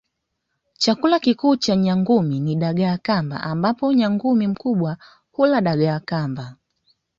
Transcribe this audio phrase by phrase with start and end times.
[0.77, 4.97] Chakula kikuu cha nyangumi ni dagaa kamba ambapo nyangumi mkubwa
[5.31, 6.55] hula dagaa kamba